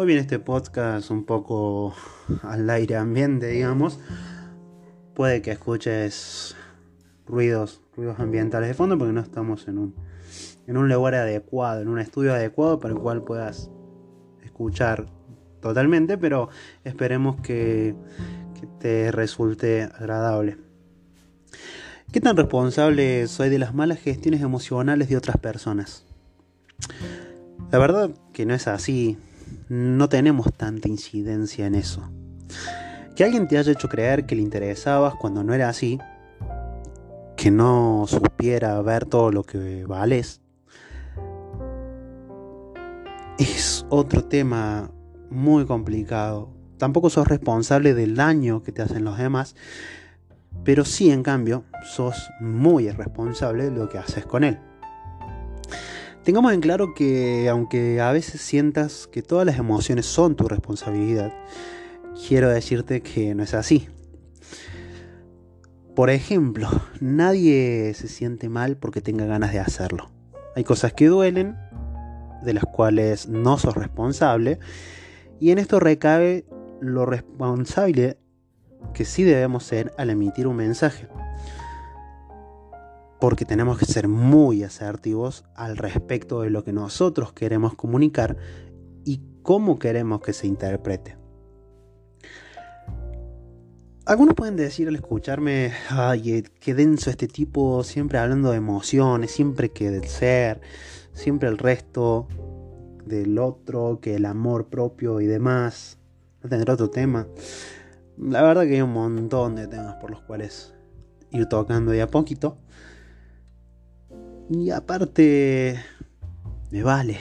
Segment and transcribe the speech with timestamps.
[0.00, 1.92] Hoy viene este podcast un poco
[2.42, 3.98] al aire ambiente, digamos.
[5.12, 6.54] Puede que escuches
[7.26, 9.96] ruidos, ruidos ambientales de fondo porque no estamos en un,
[10.68, 13.72] en un lugar adecuado, en un estudio adecuado para el cual puedas
[14.44, 15.06] escuchar
[15.60, 16.48] totalmente, pero
[16.84, 17.96] esperemos que,
[18.54, 20.58] que te resulte agradable.
[22.12, 26.06] ¿Qué tan responsable soy de las malas gestiones emocionales de otras personas?
[27.72, 29.18] La verdad que no es así,
[29.68, 32.08] no tenemos tanta incidencia en eso.
[33.14, 35.98] Que alguien te haya hecho creer que le interesabas cuando no era así,
[37.36, 40.40] que no supiera ver todo lo que vales,
[43.38, 44.90] es otro tema
[45.30, 46.50] muy complicado.
[46.76, 49.54] Tampoco sos responsable del daño que te hacen los demás,
[50.64, 54.58] pero sí, en cambio, sos muy responsable de lo que haces con él.
[56.28, 61.32] Tengamos en claro que aunque a veces sientas que todas las emociones son tu responsabilidad,
[62.28, 63.88] quiero decirte que no es así.
[65.96, 66.68] Por ejemplo,
[67.00, 70.10] nadie se siente mal porque tenga ganas de hacerlo.
[70.54, 71.56] Hay cosas que duelen,
[72.42, 74.58] de las cuales no sos responsable,
[75.40, 76.44] y en esto recabe
[76.82, 78.18] lo responsable
[78.92, 81.08] que sí debemos ser al emitir un mensaje
[83.20, 88.36] porque tenemos que ser muy asertivos al respecto de lo que nosotros queremos comunicar
[89.04, 91.16] y cómo queremos que se interprete.
[94.06, 99.30] Algunos pueden decir al escucharme, ay, eh, qué denso este tipo, siempre hablando de emociones,
[99.30, 100.62] siempre que del ser,
[101.12, 102.26] siempre el resto
[103.04, 105.98] del otro, que el amor propio y demás.
[106.42, 107.26] No tendrá otro tema.
[108.16, 110.72] La verdad que hay un montón de temas por los cuales
[111.30, 112.56] ir tocando de a poquito.
[114.50, 115.78] Y aparte,
[116.70, 117.18] me vale.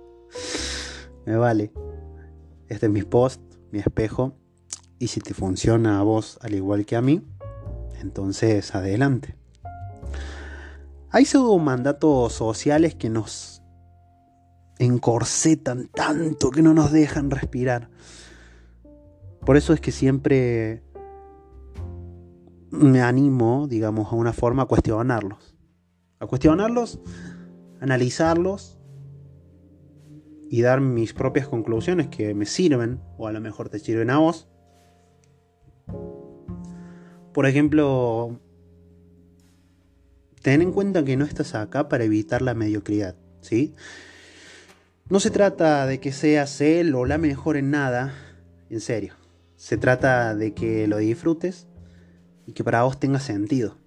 [1.26, 1.72] me vale.
[2.68, 3.40] Este es mi post,
[3.72, 4.34] mi espejo.
[4.98, 7.26] Y si te funciona a vos al igual que a mí,
[8.02, 9.36] entonces adelante.
[11.10, 11.24] Hay
[11.60, 13.62] mandatos sociales que nos
[14.78, 17.88] encorsetan tanto que no nos dejan respirar.
[19.46, 20.82] Por eso es que siempre
[22.70, 25.57] me animo, digamos, a una forma a cuestionarlos
[26.18, 27.00] a cuestionarlos,
[27.80, 28.78] analizarlos
[30.50, 34.18] y dar mis propias conclusiones que me sirven, o a lo mejor te sirven a
[34.18, 34.48] vos.
[37.32, 38.40] Por ejemplo,
[40.42, 43.74] ten en cuenta que no estás acá para evitar la mediocridad, ¿sí?
[45.08, 48.12] No se trata de que seas él o la mejor en nada,
[48.68, 49.14] en serio.
[49.56, 51.66] Se trata de que lo disfrutes
[52.46, 53.77] y que para vos tenga sentido.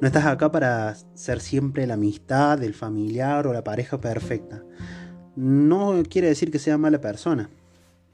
[0.00, 4.64] No estás acá para ser siempre la amistad, el familiar o la pareja perfecta.
[5.36, 7.50] No quiere decir que sea mala persona.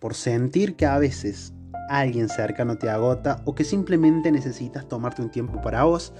[0.00, 1.54] Por sentir que a veces
[1.88, 6.12] alguien cercano te agota o que simplemente necesitas tomarte un tiempo para vos,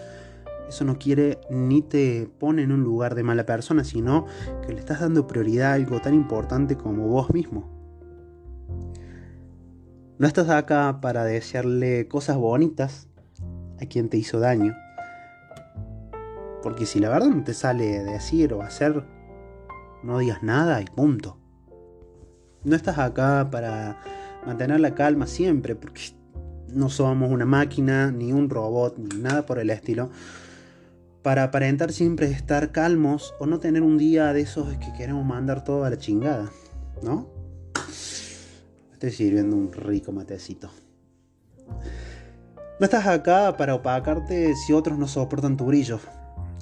[0.68, 4.26] eso no quiere ni te pone en un lugar de mala persona, sino
[4.64, 7.68] que le estás dando prioridad a algo tan importante como vos mismo.
[10.18, 13.08] No estás acá para desearle cosas bonitas
[13.80, 14.76] a quien te hizo daño
[16.66, 19.04] porque si la verdad no te sale decir o hacer,
[20.02, 21.38] no digas nada y punto.
[22.64, 24.02] No estás acá para
[24.44, 26.00] mantener la calma siempre, porque
[26.74, 30.10] no somos una máquina, ni un robot, ni nada por el estilo.
[31.22, 35.62] Para aparentar siempre estar calmos o no tener un día de esos que queremos mandar
[35.62, 36.50] todo a la chingada,
[37.00, 37.28] ¿no?
[38.92, 40.68] Estoy sirviendo un rico matecito.
[42.80, 46.00] No estás acá para opacarte si otros no soportan tu brillo.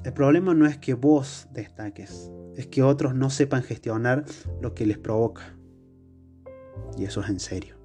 [0.04, 4.26] El problema no es que vos destaques, es que otros no sepan gestionar
[4.60, 5.56] lo que les provoca.
[6.98, 7.76] Y eso es en serio.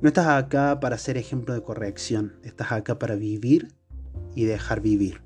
[0.00, 3.74] No estás acá para ser ejemplo de corrección, estás acá para vivir
[4.34, 5.20] y dejar vivir.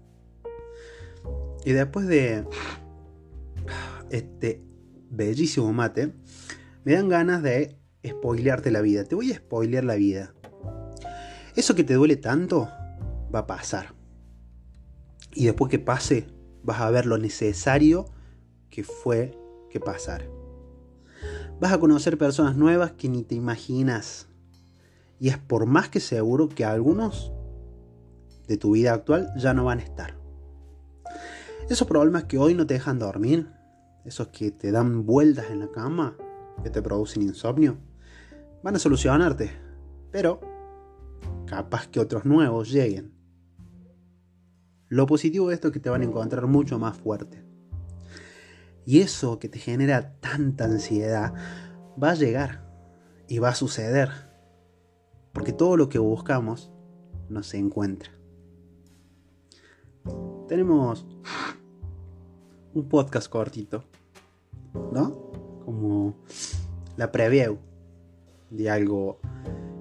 [1.65, 2.45] Y después de
[4.11, 4.61] este
[5.09, 6.15] bellísimo mate,
[6.85, 9.05] me dan ganas de spoilearte la vida.
[9.05, 10.35] Te voy a spoilear la vida.
[11.55, 12.69] Eso que te duele tanto
[13.33, 13.96] va a pasar.
[15.37, 16.27] Y después que pase,
[16.65, 18.07] vas a ver lo necesario
[18.71, 19.39] que fue
[19.69, 20.25] que pasara.
[21.61, 24.29] Vas a conocer personas nuevas que ni te imaginas.
[25.21, 27.33] Y es por más que seguro que algunos
[28.49, 30.17] de tu vida actual ya no van a estar.
[31.69, 33.51] Esos problemas que hoy no te dejan dormir,
[34.07, 36.17] esos que te dan vueltas en la cama,
[36.63, 37.77] que te producen insomnio,
[38.63, 39.51] van a solucionarte.
[40.11, 40.41] Pero
[41.45, 43.16] capaz que otros nuevos lleguen
[44.89, 47.43] lo positivo de esto es que te van a encontrar mucho más fuerte.
[48.85, 51.35] Y eso que te genera tanta ansiedad
[52.03, 52.71] va a llegar
[53.29, 54.11] y va a suceder.
[55.33, 56.71] Porque todo lo que buscamos
[57.29, 58.11] no se encuentra.
[60.49, 61.05] Tenemos
[62.75, 63.85] un podcast cortito,
[64.93, 65.33] ¿no?
[65.65, 66.17] Como
[66.97, 67.59] la preview
[68.51, 69.19] de algo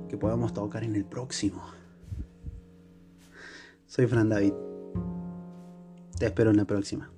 [0.10, 1.62] que podamos tocar en el próximo.
[3.86, 4.75] Soy Fran David.
[6.18, 7.15] Te espero en la próxima.